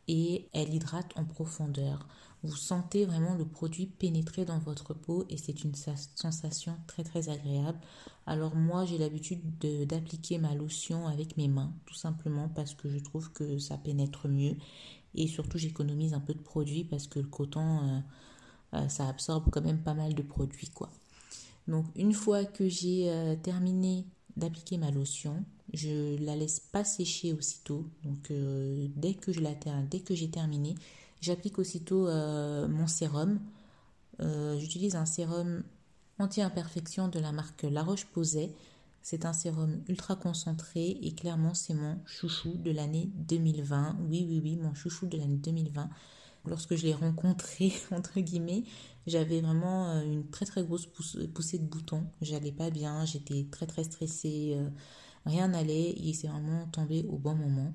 et 0.08 0.50
elle 0.54 0.74
hydrate 0.74 1.12
en 1.16 1.26
profondeur. 1.26 2.08
Vous 2.44 2.56
sentez 2.56 3.06
vraiment 3.06 3.36
le 3.36 3.46
produit 3.46 3.86
pénétrer 3.86 4.46
dans 4.46 4.58
votre 4.58 4.96
peau 4.96 5.26
et 5.30 5.38
c'est 5.38 5.64
une 5.64 5.76
sensation 5.76 6.76
très 6.88 7.04
très 7.04 7.30
agréable. 7.30 7.80
Alors 8.26 8.56
moi 8.56 8.84
j'ai 8.86 8.98
l'habitude 8.98 9.42
d'appliquer 9.86 10.40
ma 10.40 10.56
lotion 10.56 11.08
avec 11.08 11.38
mes 11.38 11.48
mains 11.48 11.72
tout 11.86 11.94
simplement 11.94 12.50
parce 12.50 12.74
que 12.74 12.90
je 12.90 12.98
trouve 12.98 13.32
que 13.32 13.60
ça 13.60 13.78
pénètre 13.78 14.27
mieux 14.27 14.56
et 15.13 15.27
surtout 15.27 15.60
j'économise 15.60 16.13
un 16.13 16.20
peu 16.20 16.34
de 16.34 16.42
produit 16.42 16.84
parce 16.84 17.08
que 17.08 17.20
le 17.20 17.27
coton 17.27 17.80
euh, 17.80 18.00
euh, 18.74 18.88
ça 18.89 19.08
absorbe 19.08 19.50
quand 19.51 19.62
même 19.62 19.84
pas 19.84 19.94
mal 19.94 20.15
de 20.15 20.24
produits 20.24 20.70
quoi. 20.70 20.89
Donc 21.68 21.86
une 21.96 22.13
fois 22.13 22.46
que 22.46 22.68
j'ai 22.68 23.12
euh, 23.12 23.36
terminé 23.36 24.08
d'appliquer 24.36 24.77
ma 24.77 24.89
lotion, 24.89 25.44
je 25.74 26.18
la 26.24 26.36
laisse 26.36 26.60
pas 26.60 26.84
sécher 26.84 27.34
aussitôt. 27.34 27.86
Donc 28.04 28.32
dès 28.96 29.13
que 29.13 29.32
je 29.32 29.42
la 29.42 29.54
dès 29.89 30.00
que 30.00 30.15
j'ai 30.15 30.30
terminé, 30.30 30.75
J'applique 31.22 31.60
aussitôt 31.60 32.08
euh, 32.08 32.68
mon 32.68 32.88
sérum. 32.88 33.40
Euh, 34.22 34.58
j'utilise 34.58 34.96
un 34.96 35.06
sérum 35.06 35.63
anti-imperfection 36.18 37.10
de 37.10 37.20
la 37.20 37.32
marque 37.32 37.62
La 37.62 37.84
Roche-Posay. 37.84 38.51
C'est 39.04 39.25
un 39.25 39.34
sérum 39.34 39.84
ultra 39.88 40.16
concentré 40.16 40.98
et 41.01 41.13
clairement 41.13 41.54
c'est 41.54 41.75
mon 41.75 42.00
chouchou 42.06 42.58
de 42.58 42.72
l'année 42.72 43.12
2020. 43.28 43.98
Oui, 44.10 44.25
oui, 44.28 44.42
oui, 44.44 44.56
mon 44.58 44.74
chouchou 44.74 45.06
de 45.06 45.18
l'année 45.18 45.38
2020. 45.38 45.90
Lorsque 46.46 46.75
je 46.75 46.88
l'ai 46.88 46.94
rencontré, 46.96 47.72
entre 47.92 48.20
guillemets, 48.20 48.63
j'avais 49.06 49.42
vraiment 49.42 49.92
euh, 49.92 50.01
une 50.01 50.28
très 50.28 50.46
très 50.46 50.63
grosse 50.63 50.88
poussée 50.88 51.60
de 51.60 51.66
boutons. 51.66 52.08
J'allais 52.24 52.51
pas 52.51 52.72
bien, 52.72 53.06
j'étais 53.06 53.46
très 53.51 53.68
très 53.68 53.84
stressée, 53.84 54.58
rien 55.28 55.50
n'allait 55.50 55.92
et 55.92 56.13
c'est 56.16 56.28
vraiment 56.28 56.66
tombé 56.72 57.06
au 57.08 57.18
bon 57.20 57.36
moment. 57.36 57.74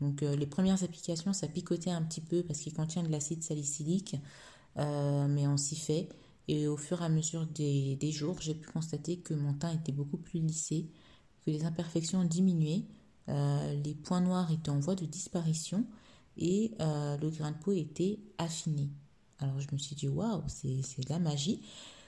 Donc 0.00 0.22
euh, 0.22 0.36
les 0.36 0.46
premières 0.46 0.82
applications, 0.84 1.32
ça 1.32 1.48
picotait 1.48 1.90
un 1.90 2.02
petit 2.02 2.20
peu 2.20 2.42
parce 2.42 2.60
qu'il 2.60 2.72
contient 2.72 3.02
de 3.02 3.08
l'acide 3.08 3.42
salicylique, 3.42 4.16
euh, 4.76 5.26
mais 5.28 5.46
on 5.46 5.56
s'y 5.56 5.76
fait. 5.76 6.08
Et 6.46 6.66
au 6.66 6.76
fur 6.76 7.02
et 7.02 7.04
à 7.04 7.08
mesure 7.08 7.46
des, 7.46 7.98
jours, 8.12 8.36
j'ai 8.40 8.54
pu 8.54 8.70
constater 8.70 9.18
que 9.18 9.34
mon 9.34 9.52
teint 9.54 9.72
était 9.72 9.92
beaucoup 9.92 10.16
plus 10.16 10.40
lissé, 10.40 10.88
que 11.44 11.50
les 11.50 11.64
imperfections 11.64 12.24
diminuaient, 12.24 12.84
euh, 13.28 13.74
les 13.84 13.94
points 13.94 14.22
noirs 14.22 14.50
étaient 14.50 14.70
en 14.70 14.80
voie 14.80 14.94
de 14.94 15.04
disparition 15.04 15.84
et 16.38 16.72
le 16.78 17.28
grain 17.30 17.50
de 17.50 17.56
peau 17.56 17.72
était 17.72 18.20
affiné. 18.38 18.88
Alors 19.40 19.60
je 19.60 19.66
me 19.72 19.78
suis 19.78 19.96
dit, 19.96 20.08
waouh, 20.08 20.42
c'est 20.46 20.68
de 20.70 21.08
la 21.08 21.18
magie. 21.18 21.60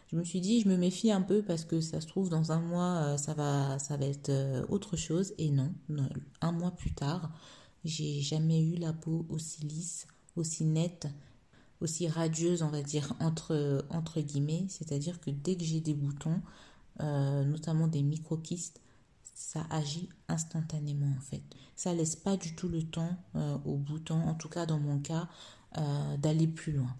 Je 0.06 0.16
me 0.16 0.24
suis 0.24 0.40
dit, 0.40 0.60
je 0.60 0.68
me 0.68 0.76
méfie 0.76 1.10
un 1.10 1.20
peu 1.20 1.42
parce 1.42 1.64
que 1.64 1.80
ça 1.80 2.00
se 2.00 2.06
trouve, 2.06 2.30
dans 2.30 2.52
un 2.52 2.60
mois, 2.60 3.18
ça, 3.18 3.34
va, 3.34 3.78
ça 3.80 3.96
va 3.96 4.06
être 4.06 4.30
autre 4.68 4.96
chose. 4.96 5.34
Et 5.36 5.50
non, 5.50 5.74
un 6.40 6.52
mois 6.52 6.70
plus 6.70 6.94
tard, 6.94 7.32
j'ai 7.84 8.20
jamais 8.20 8.62
eu 8.62 8.76
la 8.76 8.92
peau 8.92 9.26
aussi 9.28 9.62
lisse, 9.62 10.06
aussi 10.36 10.64
nette, 10.64 11.08
aussi 11.80 12.08
radieuse, 12.08 12.62
on 12.62 12.68
va 12.68 12.82
dire, 12.82 13.14
entre, 13.20 13.84
entre 13.90 14.20
guillemets. 14.20 14.66
C'est-à-dire 14.68 15.20
que 15.20 15.30
dès 15.30 15.56
que 15.56 15.64
j'ai 15.64 15.80
des 15.80 15.94
boutons, 15.94 16.40
euh, 17.00 17.44
notamment 17.44 17.88
des 17.88 18.02
micro-kystes, 18.02 18.80
ça 19.34 19.66
agit 19.70 20.08
instantanément 20.28 21.10
en 21.16 21.20
fait. 21.20 21.42
Ça 21.74 21.94
laisse 21.94 22.16
pas 22.16 22.36
du 22.36 22.54
tout 22.54 22.68
le 22.68 22.82
temps 22.82 23.16
euh, 23.36 23.56
au 23.64 23.76
bouton, 23.76 24.20
en 24.20 24.34
tout 24.34 24.50
cas 24.50 24.66
dans 24.66 24.78
mon 24.78 24.98
cas, 24.98 25.28
euh, 25.78 26.16
d'aller 26.18 26.46
plus 26.46 26.72
loin. 26.72 26.94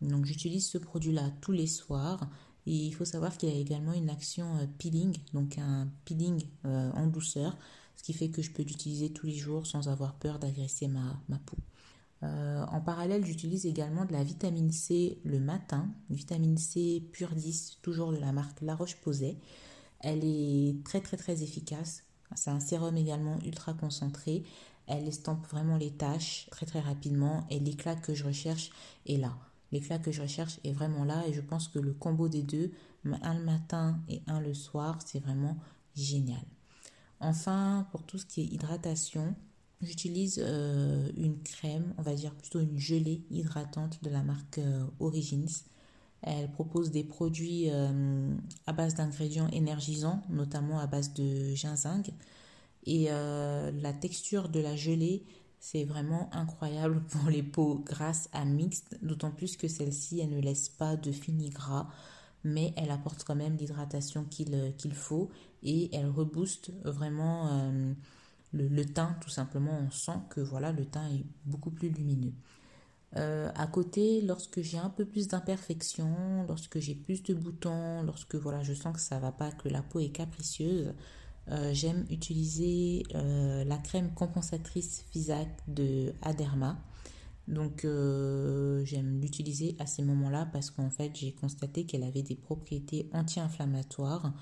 Donc 0.00 0.26
j'utilise 0.26 0.68
ce 0.68 0.78
produit-là 0.78 1.30
tous 1.40 1.52
les 1.52 1.68
soirs. 1.68 2.28
Et 2.66 2.86
il 2.86 2.92
faut 2.92 3.04
savoir 3.04 3.36
qu'il 3.36 3.48
y 3.48 3.52
a 3.52 3.60
également 3.60 3.92
une 3.92 4.10
action 4.10 4.68
peeling, 4.78 5.16
donc 5.32 5.56
un 5.56 5.86
peeling 6.04 6.42
en 6.64 7.06
douceur, 7.06 7.56
ce 7.96 8.02
qui 8.02 8.12
fait 8.12 8.28
que 8.28 8.42
je 8.42 8.50
peux 8.50 8.62
l'utiliser 8.62 9.10
tous 9.10 9.26
les 9.26 9.34
jours 9.34 9.66
sans 9.66 9.88
avoir 9.88 10.14
peur 10.14 10.38
d'agresser 10.38 10.88
ma, 10.88 11.38
peau. 11.46 11.56
Euh, 12.22 12.64
en 12.66 12.80
parallèle, 12.80 13.24
j'utilise 13.24 13.66
également 13.66 14.04
de 14.04 14.12
la 14.12 14.22
vitamine 14.22 14.70
C 14.70 15.18
le 15.24 15.40
matin, 15.40 15.88
vitamine 16.10 16.58
C 16.58 17.02
pure 17.12 17.34
10, 17.34 17.78
toujours 17.82 18.12
de 18.12 18.18
la 18.18 18.32
marque 18.32 18.60
La 18.62 18.74
Roche-Posay. 18.74 19.36
Elle 20.00 20.24
est 20.24 20.84
très 20.84 21.00
très 21.00 21.16
très 21.16 21.42
efficace. 21.42 22.04
C'est 22.34 22.50
un 22.50 22.60
sérum 22.60 22.96
également 22.96 23.38
ultra 23.44 23.72
concentré. 23.74 24.44
Elle 24.86 25.08
estampe 25.08 25.46
vraiment 25.48 25.76
les 25.76 25.90
tâches 25.90 26.48
très 26.50 26.66
très 26.66 26.80
rapidement 26.80 27.46
et 27.50 27.58
l'éclat 27.58 27.96
que 27.96 28.14
je 28.14 28.24
recherche 28.24 28.70
est 29.06 29.16
là. 29.16 29.36
L'éclat 29.72 29.98
que 29.98 30.12
je 30.12 30.22
recherche 30.22 30.60
est 30.64 30.72
vraiment 30.72 31.04
là 31.04 31.26
et 31.26 31.32
je 31.32 31.40
pense 31.40 31.68
que 31.68 31.78
le 31.78 31.92
combo 31.92 32.28
des 32.28 32.42
deux, 32.42 32.70
un 33.04 33.34
le 33.34 33.44
matin 33.44 34.00
et 34.08 34.22
un 34.26 34.40
le 34.40 34.54
soir, 34.54 34.98
c'est 35.04 35.18
vraiment 35.18 35.56
génial. 35.94 36.44
Enfin, 37.20 37.86
pour 37.90 38.02
tout 38.02 38.18
ce 38.18 38.26
qui 38.26 38.42
est 38.42 38.44
hydratation, 38.44 39.34
J'utilise 39.82 40.42
euh, 40.42 41.10
une 41.18 41.42
crème, 41.42 41.92
on 41.98 42.02
va 42.02 42.14
dire 42.14 42.34
plutôt 42.34 42.60
une 42.60 42.78
gelée 42.78 43.22
hydratante 43.30 44.02
de 44.02 44.08
la 44.08 44.22
marque 44.22 44.58
euh, 44.58 44.86
Origins. 45.00 45.64
Elle 46.22 46.50
propose 46.50 46.90
des 46.90 47.04
produits 47.04 47.70
euh, 47.70 48.34
à 48.66 48.72
base 48.72 48.94
d'ingrédients 48.94 49.48
énergisants, 49.48 50.22
notamment 50.30 50.78
à 50.78 50.86
base 50.86 51.12
de 51.12 51.54
ginseng. 51.54 52.04
Et 52.86 53.08
la 53.08 53.92
texture 53.92 54.48
de 54.48 54.60
la 54.60 54.76
gelée, 54.76 55.24
c'est 55.58 55.82
vraiment 55.82 56.30
incroyable 56.32 57.02
pour 57.10 57.28
les 57.28 57.42
peaux 57.42 57.82
grasses 57.84 58.28
à 58.32 58.44
mixtes, 58.44 58.96
d'autant 59.02 59.32
plus 59.32 59.56
que 59.56 59.66
celle-ci, 59.66 60.20
elle 60.20 60.30
ne 60.30 60.40
laisse 60.40 60.68
pas 60.68 60.96
de 60.96 61.10
fini 61.10 61.50
gras, 61.50 61.88
mais 62.44 62.72
elle 62.76 62.92
apporte 62.92 63.24
quand 63.24 63.34
même 63.34 63.56
l'hydratation 63.56 64.24
qu'il 64.24 64.94
faut 64.94 65.30
et 65.66 65.94
elle 65.94 66.08
rebooste 66.08 66.72
vraiment 66.84 67.72
le, 68.52 68.84
teint, 68.84 69.16
tout 69.20 69.30
simplement, 69.30 69.78
on 69.86 69.90
sent 69.90 70.18
que 70.30 70.40
voilà, 70.40 70.72
le 70.72 70.84
teint 70.86 71.08
est 71.08 71.24
beaucoup 71.44 71.70
plus 71.70 71.88
lumineux. 71.90 72.32
Euh, 73.16 73.50
à 73.54 73.66
côté, 73.66 74.20
lorsque 74.20 74.60
j'ai 74.60 74.78
un 74.78 74.90
peu 74.90 75.04
plus 75.04 75.28
d'imperfections, 75.28 76.44
lorsque 76.48 76.78
j'ai 76.78 76.94
plus 76.94 77.22
de 77.22 77.34
boutons, 77.34 78.02
lorsque 78.02 78.34
voilà, 78.34 78.62
je 78.62 78.74
sens 78.74 78.94
que 78.94 79.00
ça 79.00 79.18
va 79.18 79.32
pas, 79.32 79.50
que 79.52 79.68
la 79.68 79.82
peau 79.82 80.00
est 80.00 80.10
capricieuse, 80.10 80.92
euh, 81.48 81.72
j'aime 81.72 82.04
utiliser 82.10 83.04
euh, 83.14 83.64
la 83.64 83.78
crème 83.78 84.12
compensatrice 84.14 85.04
Fisac 85.10 85.48
de 85.68 86.12
Aderma. 86.22 86.78
Donc 87.48 87.82
j'aime 87.82 89.20
l'utiliser 89.20 89.76
à 89.78 89.86
ces 89.86 90.02
moments-là 90.02 90.48
parce 90.52 90.72
qu'en 90.72 90.90
fait 90.90 91.14
j'ai 91.14 91.30
constaté 91.30 91.86
qu'elle 91.86 92.02
avait 92.02 92.24
des 92.24 92.34
propriétés 92.34 93.08
anti-inflammatoires 93.12 94.34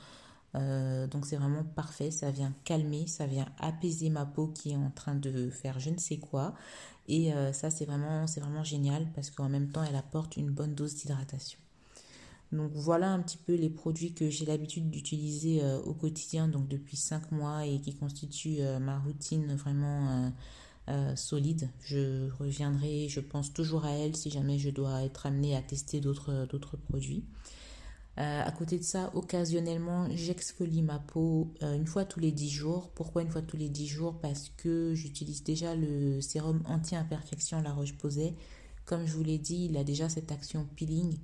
euh, 0.57 1.07
donc 1.07 1.27
c'est 1.27 1.37
vraiment 1.37 1.65
parfait, 1.65 2.11
ça 2.11 2.31
vient 2.31 2.53
calmer, 2.65 3.07
ça 3.07 3.27
vient 3.27 3.47
apaiser 3.59 4.09
ma 4.09 4.25
peau 4.25 4.49
qui 4.49 4.73
est 4.73 4.77
en 4.77 4.91
train 4.91 5.15
de 5.15 5.51
faire 5.51 5.81
je 5.81 5.91
ne 5.91 5.99
sais 5.99 6.19
quoi. 6.19 6.55
Et 7.09 7.35
euh, 7.35 7.53
ça 7.53 7.71
c'est 7.71 7.85
vraiment, 7.85 8.27
c'est 8.27 8.41
vraiment 8.41 8.65
génial 8.65 9.07
parce 9.15 9.31
qu'en 9.31 9.49
même 9.49 9.69
temps 9.69 9.83
elle 9.83 9.97
apporte 9.97 10.37
une 10.37 10.51
bonne 10.51 10.75
dose 10.75 10.95
d'hydratation. 10.95 11.59
Donc 12.53 12.71
voilà 12.73 13.11
un 13.11 13.21
petit 13.21 13.37
peu 13.37 13.55
les 13.55 13.69
produits 13.69 14.13
que 14.13 14.31
j'ai 14.31 14.47
l'habitude 14.47 14.89
d'utiliser 14.91 15.63
euh, 15.63 15.81
au 15.81 15.93
quotidien, 15.93 16.47
donc 16.47 16.69
depuis 16.69 16.97
5 16.97 17.33
mois 17.33 17.67
et 17.67 17.81
qui 17.81 17.95
constituent 17.95 18.63
ma 18.81 18.99
routine 19.01 19.55
vraiment 19.57 20.33
solide. 21.17 21.71
Je 21.83 22.31
reviendrai, 22.39 23.09
je 23.09 23.21
pense 23.21 23.53
toujours 23.53 23.87
à 23.87 23.93
elle 23.93 24.15
si 24.15 24.31
jamais 24.31 24.59
je 24.59 24.71
dois 24.71 25.03
être 25.03 25.27
amenée 25.27 25.57
à 25.57 25.63
tester 25.63 26.01
d'autres 26.01 26.77
produits. 26.77 27.25
Euh, 28.19 28.43
à 28.45 28.53
côté 28.53 28.79
de 28.79 28.85
ça, 28.85 29.11
occasionnellement, 29.15 30.07
j'exfolie 30.15 30.83
ma 30.83 31.01
peau 31.01 31.53
euh, 31.63 31.75
une 31.75 31.87
fois 31.87 32.05
tous 32.05 32.21
les 32.21 32.31
10 32.31 32.49
jours. 32.49 32.91
Pourquoi 32.91 33.23
une 33.23 33.31
fois 33.31 33.43
tous 33.43 33.57
les 33.57 33.69
10 33.69 33.89
jours? 33.89 34.21
Parce 34.21 34.51
que 34.57 34.95
j'utilise 34.95 35.43
déjà 35.43 35.75
le 35.75 36.21
sérum 36.21 36.63
anti-imperfection 36.67 37.61
La 37.61 37.73
Roche-Posay. 37.73 38.35
Comme 38.85 39.07
je 39.07 39.15
vous 39.15 39.25
l'ai 39.25 39.39
dit, 39.39 39.67
il 39.69 39.77
a 39.77 39.83
déjà 39.83 40.09
cette 40.09 40.31
action 40.31 40.69
peeling. 40.77 41.19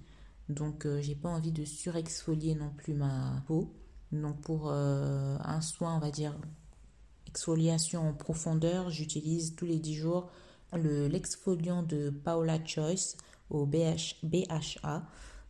Donc, 0.49 0.85
euh, 0.85 1.01
j'ai 1.01 1.15
pas 1.15 1.29
envie 1.29 1.53
de 1.53 1.65
surexfolier 1.65 2.57
non 2.57 2.71
plus 2.77 2.95
ma 2.95 3.45
peau. 3.47 3.73
Donc, 4.11 4.41
pour 4.41 4.73
un 4.73 5.61
soin, 5.61 5.95
on 5.95 6.01
va 6.01 6.11
dire, 6.11 6.37
exfoliation 7.29 8.09
en 8.09 8.13
profondeur, 8.13 8.91
j'utilise 8.91 9.55
tous 9.55 9.67
les 9.67 9.79
10 9.79 9.95
jours 9.95 10.29
l'exfoliant 10.73 11.85
de 11.85 12.11
Paola 12.11 12.59
Choice 12.65 13.15
au 13.51 13.67
BHA. 13.67 15.05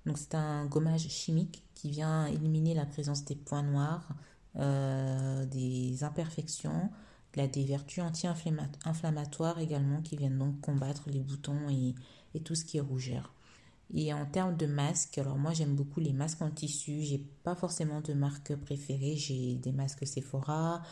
Donc 0.07 0.19
c'est 0.19 0.35
un 0.35 0.67
gommage 0.67 1.09
chimique 1.09 1.63
qui 1.75 1.91
vient 1.91 2.27
éliminer 2.27 2.75
la 2.75 2.87
présence 2.87 3.25
des 3.25 3.37
points 3.37 3.63
noirs, 3.63 4.09
euh, 4.57 5.45
des 5.47 6.05
imperfections, 6.05 6.91
il 7.37 7.43
a 7.43 7.47
des 7.47 7.65
vertus 7.65 8.03
anti-inflammatoires 8.03 9.59
également 9.61 10.03
qui 10.03 10.17
viennent 10.17 10.39
donc 10.39 10.61
combattre 10.61 11.09
les 11.09 11.21
boutons 11.21 11.69
et, 11.71 11.95
tout 12.41 12.55
ce 12.55 12.65
qui 12.65 12.79
est 12.79 12.81
rougeur. 12.81 13.35
Et 13.95 14.13
en 14.13 14.25
termes 14.25 14.57
de 14.57 14.67
masques, 14.67 15.19
alors 15.19 15.37
moi 15.37 15.53
j'aime 15.53 15.75
beaucoup 15.75 16.01
les 16.01 16.13
masques 16.13 16.43
en 16.43 16.51
tissu. 16.51 17.03
J'ai 17.03 17.19
pas 17.43 17.55
forcément 17.55 18.01
de 18.01 18.13
marque 18.15 18.55
préférée. 18.57 19.17
J'ai 19.17 19.57
des 19.57 19.73
masques 19.73 20.07
Sephora, 20.07 20.83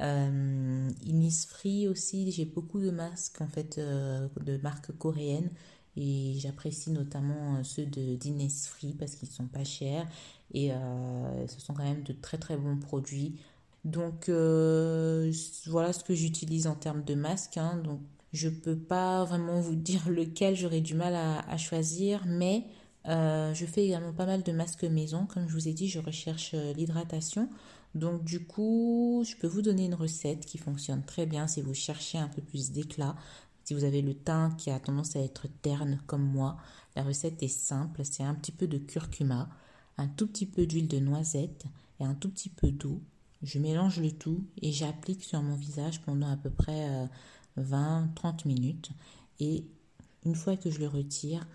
euh, 0.00 0.88
Innisfree 1.04 1.88
aussi. 1.88 2.30
J'ai 2.30 2.44
beaucoup 2.44 2.80
de 2.80 2.90
masques 2.90 3.40
en 3.40 3.48
fait 3.48 3.78
euh, 3.78 4.28
de 4.40 4.56
marques 4.58 4.96
coréennes 4.98 5.50
et 5.96 6.34
j'apprécie 6.38 6.90
notamment 6.90 7.56
euh, 7.56 7.62
ceux 7.62 7.86
de 7.86 8.18
Free 8.66 8.94
parce 8.98 9.14
qu'ils 9.14 9.28
sont 9.28 9.46
pas 9.46 9.64
chers 9.64 10.06
et 10.52 10.72
euh, 10.72 11.46
ce 11.46 11.60
sont 11.60 11.74
quand 11.74 11.84
même 11.84 12.02
de 12.02 12.12
très 12.12 12.38
très 12.38 12.56
bons 12.56 12.76
produits. 12.76 13.36
Donc 13.84 14.28
euh, 14.28 15.32
voilà 15.66 15.92
ce 15.92 16.02
que 16.02 16.14
j'utilise 16.14 16.66
en 16.66 16.74
termes 16.74 17.04
de 17.04 17.14
masques. 17.14 17.58
Hein. 17.58 17.80
Donc 17.84 18.00
je 18.32 18.48
peux 18.48 18.76
pas 18.76 19.24
vraiment 19.24 19.60
vous 19.60 19.76
dire 19.76 20.08
lequel 20.08 20.56
j'aurais 20.56 20.80
du 20.80 20.94
mal 20.94 21.14
à, 21.14 21.56
choisir, 21.56 22.24
mais 22.26 22.64
je 23.06 23.64
fais 23.66 23.84
également 23.84 24.12
pas 24.12 24.26
mal 24.26 24.42
de 24.42 24.50
masques 24.50 24.84
maison. 24.84 25.26
Comme 25.26 25.48
je 25.48 25.52
vous 25.52 25.68
ai 25.68 25.72
dit, 25.72 25.88
je 25.88 26.00
recherche 26.00 26.54
l'hydratation. 26.76 27.48
Donc 27.94 28.24
du 28.24 28.44
coup, 28.44 29.22
je 29.24 29.36
peux 29.36 29.46
vous 29.46 29.62
donner 29.62 29.84
une 29.84 29.94
recette 29.94 30.46
qui 30.46 30.58
fonctionne 30.58 31.02
très 31.04 31.26
bien 31.26 31.46
si 31.46 31.62
vous 31.62 31.74
cherchez 31.74 32.18
un 32.18 32.28
peu 32.28 32.42
plus 32.42 32.72
d'éclat. 32.72 33.14
Si 33.64 33.72
vous 33.72 33.84
avez 33.84 34.02
le 34.02 34.14
teint 34.14 34.50
qui 34.58 34.70
a 34.70 34.78
tendance 34.78 35.16
à 35.16 35.20
être 35.20 35.48
terne 35.62 35.98
comme 36.06 36.24
moi, 36.24 36.58
la 36.96 37.02
recette 37.02 37.42
est 37.42 37.48
simple, 37.48 38.04
c'est 38.04 38.22
un 38.22 38.34
petit 38.34 38.52
peu 38.52 38.66
de 38.66 38.78
curcuma, 38.78 39.48
un 39.96 40.06
tout 40.06 40.26
petit 40.26 40.46
peu 40.46 40.66
d'huile 40.66 40.88
de 40.88 40.98
noisette 40.98 41.64
et 41.98 42.04
un 42.04 42.14
tout 42.14 42.28
petit 42.28 42.50
peu 42.50 42.70
d'eau. 42.70 43.00
Je 43.42 43.58
mélange 43.58 44.00
le 44.00 44.10
tout 44.10 44.44
et 44.60 44.70
j'applique 44.70 45.24
sur 45.24 45.42
mon 45.42 45.56
visage 45.56 46.02
pendant 46.02 46.30
à 46.30 46.36
peu 46.36 46.50
près 46.50 47.08
20-30 47.58 47.58
euh, 47.58 48.32
minutes. 48.46 48.90
Et 49.40 49.64
une 50.24 50.34
fois 50.34 50.56
que 50.56 50.70
je 50.70 50.80
le 50.80 50.88
retire, 50.88 51.46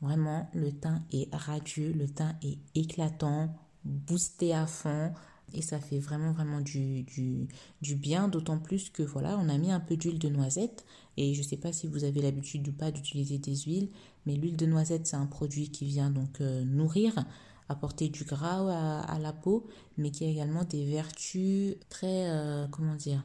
vraiment 0.00 0.48
le 0.54 0.72
teint 0.72 1.02
est 1.12 1.34
radieux, 1.34 1.92
le 1.92 2.08
teint 2.08 2.34
est 2.42 2.58
éclatant, 2.74 3.54
boosté 3.84 4.54
à 4.54 4.66
fond 4.66 5.12
et 5.54 5.62
ça 5.62 5.78
fait 5.78 5.98
vraiment 5.98 6.32
vraiment 6.32 6.60
du, 6.60 7.02
du, 7.04 7.48
du 7.80 7.94
bien 7.94 8.26
d'autant 8.28 8.58
plus 8.58 8.90
que 8.90 9.04
voilà 9.04 9.38
on 9.38 9.48
a 9.48 9.56
mis 9.58 9.70
un 9.70 9.78
peu 9.78 9.96
d'huile 9.96 10.18
de 10.18 10.28
noisette 10.28 10.84
et 11.16 11.34
je 11.34 11.40
ne 11.40 11.46
sais 11.46 11.56
pas 11.56 11.72
si 11.72 11.86
vous 11.86 12.04
avez 12.04 12.20
l'habitude 12.20 12.66
ou 12.68 12.72
pas 12.72 12.90
d'utiliser 12.90 13.38
des 13.38 13.56
huiles 13.56 13.90
mais 14.26 14.34
l'huile 14.34 14.56
de 14.56 14.66
noisette 14.66 15.06
c'est 15.06 15.16
un 15.16 15.26
produit 15.26 15.70
qui 15.70 15.84
vient 15.84 16.10
donc 16.10 16.40
euh, 16.40 16.64
nourrir 16.64 17.24
apporter 17.68 18.08
du 18.08 18.24
gras 18.24 19.02
à, 19.02 19.18
la 19.18 19.32
peau 19.32 19.66
mais 19.96 20.10
qui 20.10 20.24
a 20.24 20.28
également 20.28 20.64
des 20.64 20.84
vertus 20.84 21.76
très 21.88 22.30
euh, 22.30 22.66
comment 22.70 22.94
dire 22.94 23.24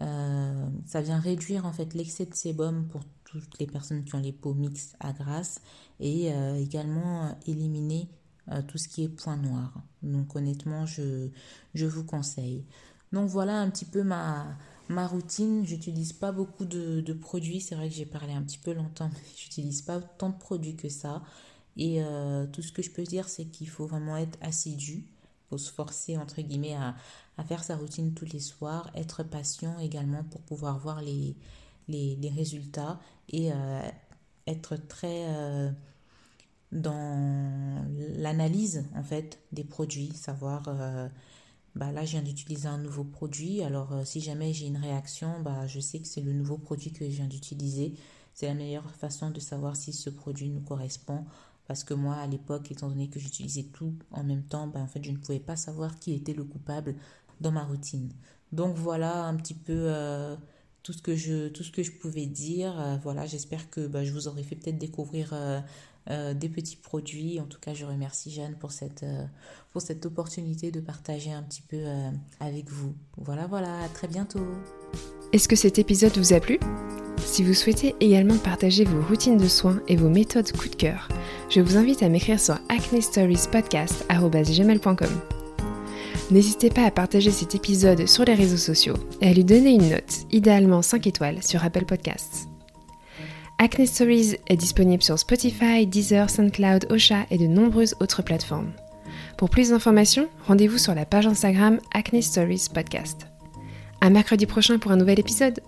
euh, 0.00 0.66
ça 0.86 1.00
vient 1.00 1.18
réduire 1.18 1.66
en 1.66 1.72
fait 1.72 1.94
l'excès 1.94 2.26
de 2.26 2.34
sébum 2.34 2.86
pour 2.88 3.02
toutes 3.24 3.58
les 3.58 3.66
personnes 3.66 4.04
qui 4.04 4.14
ont 4.14 4.20
les 4.20 4.32
peaux 4.32 4.54
mixtes 4.54 4.94
à 5.00 5.12
grasse 5.12 5.60
et 6.00 6.30
également 6.58 7.34
éliminer 7.46 8.08
tout 8.68 8.76
ce 8.76 8.88
qui 8.88 9.04
est 9.04 9.08
point 9.08 9.36
noir. 9.36 9.72
Donc 10.02 10.36
honnêtement, 10.36 10.84
je, 10.84 11.28
je 11.74 11.86
vous 11.86 12.04
conseille. 12.04 12.66
Donc 13.12 13.28
voilà 13.28 13.60
un 13.60 13.70
petit 13.70 13.84
peu 13.84 14.02
ma, 14.02 14.58
ma 14.88 15.06
routine. 15.06 15.64
J'utilise 15.66 16.12
pas 16.12 16.32
beaucoup 16.32 16.64
de, 16.64 17.12
produits. 17.12 17.60
C'est 17.60 17.74
vrai 17.74 17.88
que 17.88 17.94
j'ai 17.94 18.06
parlé 18.06 18.32
un 18.32 18.42
petit 18.42 18.58
peu 18.58 18.72
longtemps, 18.72 19.10
mais 19.12 19.20
j'utilise 19.36 19.82
pas 19.82 20.00
tant 20.00 20.30
de 20.30 20.38
produits 20.38 20.76
que 20.76 20.88
ça. 20.88 21.22
Et 21.76 22.02
euh, 22.02 22.46
tout 22.46 22.62
ce 22.62 22.72
que 22.72 22.82
je 22.82 22.90
peux 22.90 23.04
dire, 23.04 23.28
c'est 23.28 23.46
qu'il 23.46 23.68
faut 23.68 23.86
vraiment 23.86 24.16
être 24.16 24.38
assidu. 24.40 25.04
Il 25.46 25.48
faut 25.50 25.58
se 25.58 25.72
forcer, 25.72 26.16
entre 26.16 26.40
guillemets, 26.42 26.76
à, 26.76 26.94
faire 27.44 27.64
sa 27.64 27.76
routine 27.76 28.14
tous 28.14 28.26
les 28.32 28.40
soirs. 28.40 28.90
Être 28.94 29.22
patient 29.22 29.78
également 29.78 30.22
pour 30.24 30.40
pouvoir 30.42 30.78
voir 30.78 31.02
les, 31.02 31.34
résultats. 32.34 33.00
Et 33.28 33.52
euh, 33.52 33.82
être 34.46 34.76
très 34.76 35.26
dans 36.72 37.84
l'analyse 38.16 38.86
en 38.96 39.02
fait 39.02 39.38
des 39.52 39.62
produits, 39.62 40.12
savoir 40.14 40.64
euh, 40.68 41.08
bah 41.74 41.90
là, 41.92 42.04
je 42.04 42.12
viens 42.12 42.22
d'utiliser 42.22 42.68
un 42.68 42.78
nouveau 42.78 43.04
produit. 43.04 43.62
Alors, 43.62 43.94
si 44.04 44.20
jamais 44.20 44.52
j'ai 44.52 44.66
une 44.66 44.76
réaction, 44.76 45.40
bah, 45.40 45.66
je 45.66 45.80
sais 45.80 46.00
que 46.00 46.06
c'est 46.06 46.20
le 46.20 46.32
nouveau 46.32 46.58
produit 46.58 46.92
que 46.92 47.04
je 47.04 47.16
viens 47.16 47.26
d'utiliser. 47.26 47.94
C'est 48.34 48.46
la 48.46 48.54
meilleure 48.54 48.90
façon 48.94 49.30
de 49.30 49.40
savoir 49.40 49.76
si 49.76 49.92
ce 49.92 50.10
produit 50.10 50.50
nous 50.50 50.60
correspond. 50.60 51.24
Parce 51.66 51.84
que 51.84 51.94
moi, 51.94 52.16
à 52.16 52.26
l'époque, 52.26 52.70
étant 52.70 52.88
donné 52.88 53.08
que 53.08 53.18
j'utilisais 53.20 53.64
tout 53.72 53.94
en 54.10 54.22
même 54.24 54.42
temps, 54.44 54.66
bah, 54.66 54.80
en 54.80 54.86
fait, 54.86 55.02
je 55.04 55.10
ne 55.12 55.16
pouvais 55.16 55.40
pas 55.40 55.56
savoir 55.56 55.98
qui 55.98 56.12
était 56.12 56.34
le 56.34 56.44
coupable 56.44 56.94
dans 57.40 57.52
ma 57.52 57.64
routine. 57.64 58.12
Donc 58.52 58.76
voilà 58.76 59.24
un 59.24 59.34
petit 59.36 59.54
peu 59.54 59.90
tout 60.82 60.92
ce 60.92 61.00
que 61.00 61.16
je 61.16 61.48
tout 61.48 61.62
ce 61.64 61.70
que 61.70 61.82
je 61.82 61.92
pouvais 61.92 62.26
dire. 62.26 63.00
voilà, 63.02 63.26
j'espère 63.26 63.70
que 63.70 63.86
bah, 63.86 64.04
je 64.04 64.12
vous 64.12 64.28
aurais 64.28 64.42
fait 64.42 64.56
peut-être 64.56 64.78
découvrir 64.78 65.34
euh, 66.10 66.34
des 66.34 66.48
petits 66.48 66.74
produits. 66.76 67.38
En 67.40 67.46
tout 67.46 67.60
cas, 67.60 67.74
je 67.74 67.84
remercie 67.84 68.32
Jeanne 68.32 68.56
pour 68.58 68.72
cette, 68.72 69.04
euh, 69.04 69.24
pour 69.70 69.82
cette 69.82 70.04
opportunité 70.04 70.72
de 70.72 70.80
partager 70.80 71.32
un 71.32 71.42
petit 71.42 71.62
peu 71.62 71.78
euh, 71.78 72.10
avec 72.40 72.68
vous. 72.70 72.94
Voilà, 73.18 73.46
voilà, 73.46 73.84
à 73.84 73.88
très 73.88 74.08
bientôt. 74.08 74.44
Est-ce 75.32 75.46
que 75.46 75.54
cet 75.56 75.78
épisode 75.78 76.18
vous 76.18 76.32
a 76.32 76.40
plu? 76.40 76.58
Si 77.18 77.44
vous 77.44 77.54
souhaitez 77.54 77.94
également 78.00 78.36
partager 78.36 78.84
vos 78.84 79.00
routines 79.02 79.36
de 79.36 79.46
soins 79.46 79.80
et 79.86 79.94
vos 79.94 80.08
méthodes 80.08 80.50
coup 80.52 80.68
de 80.68 80.74
cœur, 80.74 81.06
je 81.48 81.60
vous 81.60 81.76
invite 81.76 82.02
à 82.02 82.08
m'écrire 82.08 82.40
sur 82.40 82.58
acnestoriespodcast.com. 82.68 85.20
N'hésitez 86.30 86.70
pas 86.70 86.84
à 86.84 86.90
partager 86.90 87.30
cet 87.30 87.54
épisode 87.54 88.08
sur 88.08 88.24
les 88.24 88.34
réseaux 88.34 88.56
sociaux 88.56 88.96
et 89.20 89.28
à 89.28 89.32
lui 89.32 89.44
donner 89.44 89.70
une 89.70 89.90
note, 89.90 90.26
idéalement 90.30 90.82
5 90.82 91.06
étoiles, 91.06 91.40
sur 91.42 91.62
Apple 91.62 91.84
Podcasts. 91.84 92.51
Acne 93.62 93.86
Stories 93.86 94.34
est 94.48 94.56
disponible 94.56 95.04
sur 95.04 95.16
Spotify, 95.16 95.86
Deezer, 95.86 96.28
SoundCloud, 96.28 96.88
Osha 96.90 97.26
et 97.30 97.38
de 97.38 97.46
nombreuses 97.46 97.94
autres 98.00 98.20
plateformes. 98.20 98.72
Pour 99.36 99.50
plus 99.50 99.68
d'informations, 99.68 100.28
rendez-vous 100.48 100.78
sur 100.78 100.96
la 100.96 101.06
page 101.06 101.28
Instagram 101.28 101.78
Acne 101.94 102.22
Stories 102.22 102.66
Podcast. 102.74 103.28
À 104.00 104.10
mercredi 104.10 104.46
prochain 104.46 104.80
pour 104.80 104.90
un 104.90 104.96
nouvel 104.96 105.20
épisode. 105.20 105.60